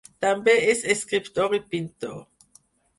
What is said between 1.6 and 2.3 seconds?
i pintor.